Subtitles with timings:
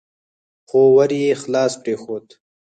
[0.67, 2.25] خو ور يې خلاص پرېښود.